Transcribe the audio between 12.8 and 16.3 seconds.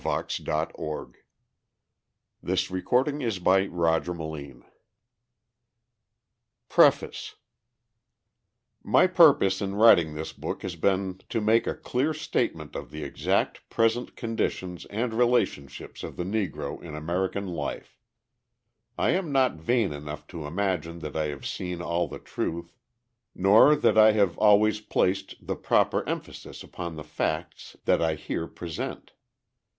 the exact present conditions and relationships of the